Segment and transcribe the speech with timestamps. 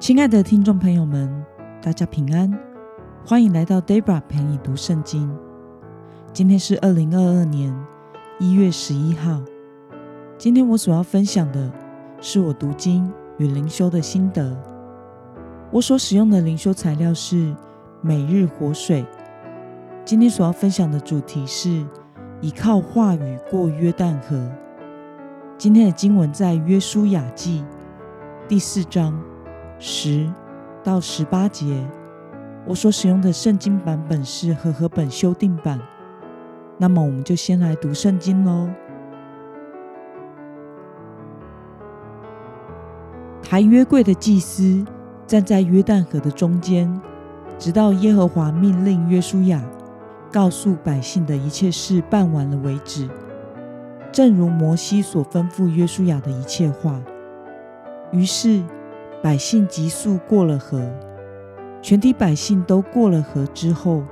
[0.00, 1.44] 亲爱的听众朋友们，
[1.82, 2.50] 大家平安，
[3.22, 5.30] 欢迎来到 Debra 陪你读圣经。
[6.32, 7.70] 今天是二零二二年
[8.38, 9.42] 一月十一号。
[10.38, 11.70] 今天我所要分享的
[12.18, 14.56] 是我读经与灵修的心得。
[15.70, 17.54] 我所使用的灵修材料是
[18.00, 19.04] 每日活水。
[20.06, 21.84] 今天所要分享的主题是
[22.40, 24.50] 倚靠话语过约旦河。
[25.58, 27.62] 今天的经文在约书亚记
[28.48, 29.22] 第四章。
[29.82, 30.30] 十
[30.84, 31.82] 到十八节，
[32.66, 35.80] 我所使用的圣经版本是和合本修订版。
[36.76, 38.68] 那么，我们就先来读圣经喽。
[43.42, 44.84] 抬约柜的祭司
[45.26, 47.00] 站在约旦河的中间，
[47.58, 49.62] 直到耶和华命令约书亚
[50.30, 53.08] 告诉百姓的一切事办完了为止，
[54.12, 57.00] 正如摩西所吩咐约书亚的一切话。
[58.12, 58.62] 于是，
[59.22, 60.80] 百姓急速过了河，
[61.82, 64.02] 全体百姓都过了河之后，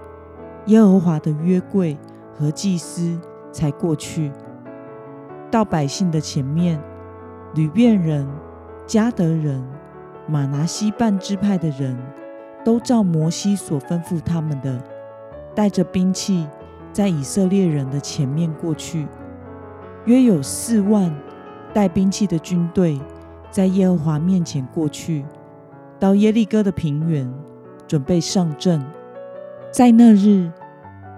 [0.67, 1.97] 耶和华的约柜
[2.34, 3.19] 和祭司
[3.50, 4.31] 才过去。
[5.50, 6.78] 到百姓的前面，
[7.55, 8.28] 吕便人、
[8.87, 9.67] 迦得人、
[10.27, 11.97] 玛拿西半支派的人
[12.62, 14.78] 都照摩西所吩咐他们的，
[15.55, 16.47] 带着兵器，
[16.93, 19.09] 在以色列人的前面过去，
[20.05, 21.17] 约有四万
[21.72, 23.00] 带兵器的军队。
[23.51, 25.25] 在耶和华面前过去，
[25.99, 27.33] 到耶利哥的平原，
[27.87, 28.85] 准备上阵。
[29.73, 30.51] 在那日，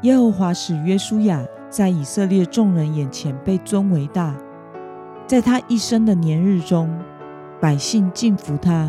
[0.03, 4.34] 耶和华使约书亚在以色列众人眼前被尊为大，
[5.27, 6.89] 在他一生的年日中，
[7.61, 8.89] 百姓敬服他，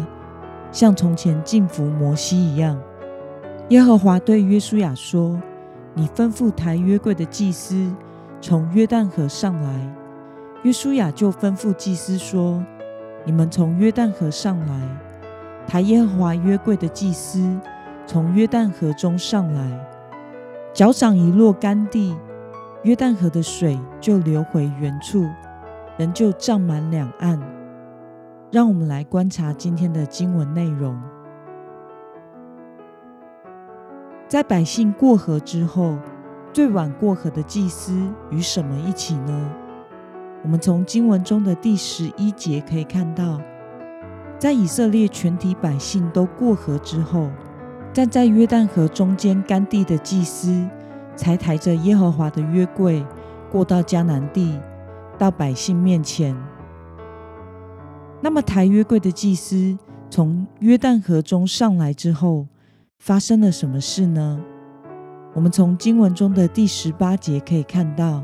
[0.71, 2.79] 像从前敬服摩西一样。
[3.69, 5.39] 耶和华对约书亚说
[5.93, 7.91] ：“你吩咐抬约柜的祭司
[8.39, 9.95] 从约旦河上来。”
[10.63, 12.63] 约书亚就吩咐祭司说。
[13.23, 14.81] 你们从约旦河上来，
[15.67, 17.59] 抬耶和华约柜的祭司
[18.07, 19.87] 从约旦河中上来，
[20.73, 22.15] 脚掌一落干地，
[22.83, 25.27] 约旦河的水就流回原处，
[25.97, 27.39] 人就涨满两岸。
[28.51, 30.99] 让我们来观察今天的经文内容。
[34.27, 35.97] 在百姓过河之后，
[36.51, 37.93] 最晚过河的祭司
[38.29, 39.51] 与什么一起呢？
[40.43, 43.39] 我们从经文中的第十一节可以看到，
[44.39, 47.29] 在以色列全体百姓都过河之后，
[47.93, 50.67] 站在约旦河中间干地的祭司，
[51.15, 53.05] 才抬着耶和华的约柜
[53.51, 54.59] 过到迦南地，
[55.17, 56.35] 到百姓面前。
[58.19, 59.77] 那么，抬约柜的祭司
[60.09, 62.47] 从约旦河中上来之后，
[62.97, 64.39] 发生了什么事呢？
[65.33, 68.23] 我们从经文中的第十八节可以看到。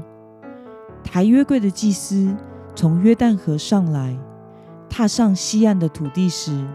[1.03, 2.35] 抬约柜的祭司
[2.75, 4.18] 从约旦河上来，
[4.90, 6.66] 踏上西岸的土地时，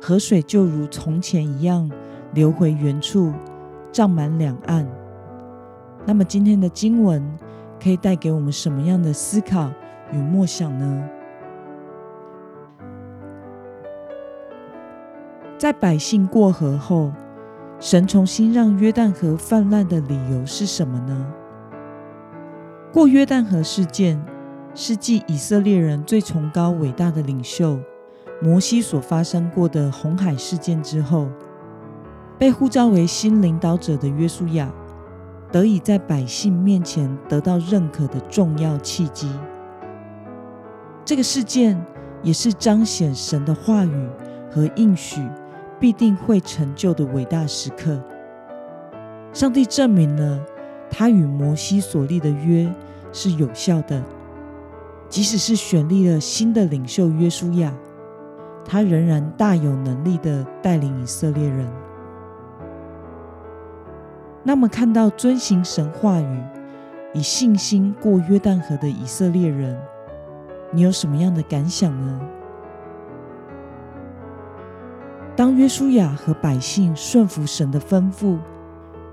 [0.00, 1.90] 河水就如从前一样
[2.32, 3.32] 流回原处，
[3.90, 4.86] 涨满两岸。
[6.06, 7.22] 那么今天的经文
[7.82, 9.70] 可以带给我们什么样的思考
[10.12, 11.08] 与默想呢？
[15.58, 17.12] 在百姓过河后，
[17.78, 21.26] 神重新让约旦河泛滥的理由是什么呢？
[22.92, 24.20] 过约旦河事件
[24.74, 27.78] 是继以色列人最崇高伟大的领袖
[28.42, 31.28] 摩西所发生过的红海事件之后，
[32.36, 34.72] 被呼召为新领导者的约书亚
[35.52, 39.30] 得以在百姓面前得到认可的重要契机。
[41.04, 41.80] 这个事件
[42.24, 44.08] 也是彰显神的话语
[44.50, 45.24] 和应许
[45.78, 48.02] 必定会成就的伟大时刻。
[49.32, 50.40] 上帝证明了。
[50.90, 52.70] 他与摩西所立的约
[53.12, 54.02] 是有效的，
[55.08, 57.72] 即使是选立了新的领袖约书亚，
[58.64, 61.66] 他仍然大有能力的带领以色列人。
[64.42, 66.42] 那么，看到遵行神话语、
[67.14, 69.78] 以信心过约旦河的以色列人，
[70.72, 72.20] 你有什么样的感想呢？
[75.36, 78.38] 当约书亚和百姓顺服神的吩咐。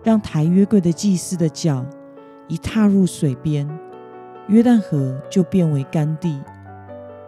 [0.07, 1.85] 让抬约柜的祭司的脚
[2.47, 3.67] 一踏入水边，
[4.47, 6.41] 约旦河就变为干地，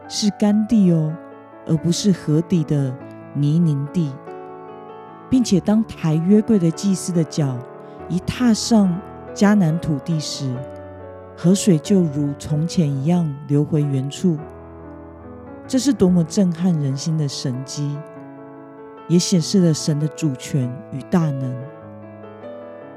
[0.07, 1.13] 是干地哦，
[1.67, 2.95] 而不是河底的
[3.33, 4.13] 泥泞地。
[5.29, 7.59] 并且，当抬约柜的祭司的脚
[8.07, 8.97] 一踏上
[9.35, 10.55] 迦南土地时，
[11.35, 14.37] 河水就如从前一样流回原处。
[15.67, 17.97] 这是多么震撼人心的神迹，
[19.09, 21.53] 也显示了神的主权与大能。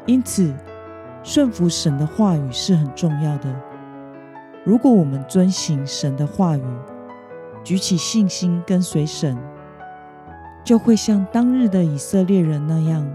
[0.06, 0.52] 因此，
[1.22, 3.54] 顺服神的话语是很重要的。
[4.64, 6.64] 如果我们遵行神的话语，
[7.62, 9.37] 举起信心跟随神，
[10.64, 13.08] 就会像当日的以色列人那样，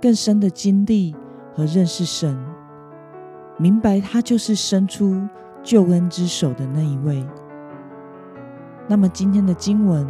[0.00, 1.14] 更深的经历
[1.54, 2.38] 和认识神，
[3.58, 5.26] 明白他就是伸出
[5.62, 7.26] 救恩之手的那一位。
[8.88, 10.06] 那么今天的经文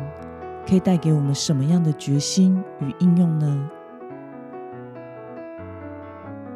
[0.68, 3.70] 可以带给我们什么样的决心与应用呢？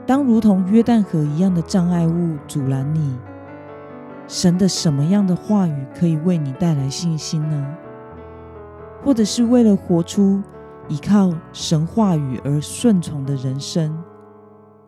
[0.09, 3.15] 当如同约旦河一样的障碍物阻拦你，
[4.27, 7.77] 神的什么样的话语可以为你带来信心呢？
[9.05, 10.43] 或者是为了活出
[10.89, 14.03] 依靠神话语而顺从的人生，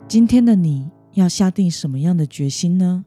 [0.08, 3.04] 今天的你要下定什么样的决心呢？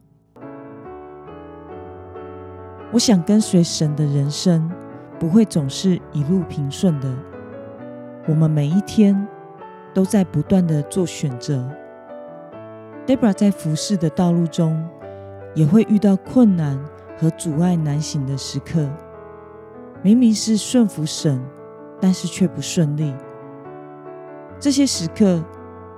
[2.92, 4.70] 我想跟随神的人生
[5.18, 7.12] 不会总是一路平顺的。
[8.28, 9.26] 我们每一天
[9.92, 11.68] 都在不断的做选择。
[13.06, 14.82] Debra 在服侍的道路中
[15.54, 16.82] 也会遇到困难
[17.18, 18.88] 和阻碍难行的时刻。
[20.02, 21.42] 明明是顺服神，
[22.00, 23.14] 但是却不顺利。
[24.58, 25.44] 这些时刻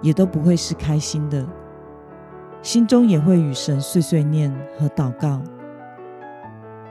[0.02, 1.46] 也都不会是开心的，
[2.60, 5.40] 心中也会与神碎碎念和祷告。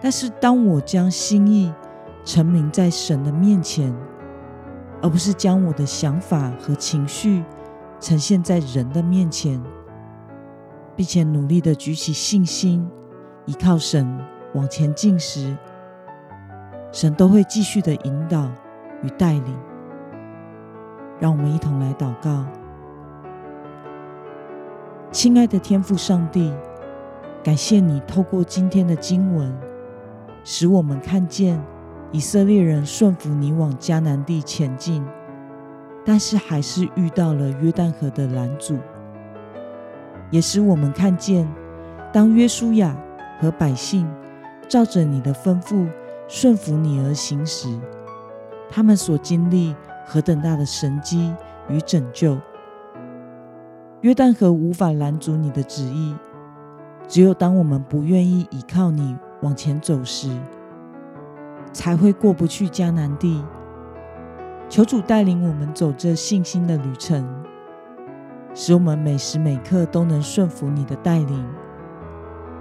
[0.01, 1.73] 但是，当我将心意
[2.23, 3.93] 沉明在神的面前，
[5.01, 7.43] 而不是将我的想法和情绪
[7.99, 9.61] 呈现在人的面前，
[10.95, 12.89] 并且努力的举起信心，
[13.45, 14.19] 依靠神
[14.53, 15.55] 往前进时，
[16.91, 18.49] 神都会继续的引导
[19.03, 19.55] 与带领。
[21.19, 22.45] 让我们一同来祷告，
[25.11, 26.53] 亲爱的天父上帝，
[27.43, 29.55] 感谢你透过今天的经文。
[30.47, 31.59] 使我们看见
[32.11, 35.03] 以色列人顺服你往迦南地前进，
[36.05, 38.75] 但是还是遇到了约旦河的拦阻；
[40.31, 41.47] 也使我们看见，
[42.11, 42.95] 当约书亚
[43.39, 44.07] 和百姓
[44.67, 45.87] 照着你的吩咐
[46.27, 47.67] 顺服你而行时，
[48.69, 49.75] 他们所经历
[50.05, 51.33] 何等大的神迹
[51.69, 52.37] 与拯救。
[54.01, 56.15] 约旦河无法拦阻你的旨意，
[57.07, 59.15] 只有当我们不愿意依靠你。
[59.41, 60.29] 往前走时，
[61.71, 63.43] 才会过不去迦南地。
[64.69, 67.23] 求主带领我们走这信心的旅程，
[68.57, 71.45] 使我们每时每刻都能顺服你的带领，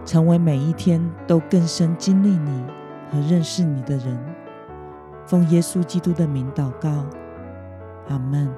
[0.05, 2.65] 成为每一天都更深经历你
[3.13, 4.19] 和认识你的人。
[5.25, 6.91] 奉耶稣基督的名祷告，
[8.09, 8.53] 阿门。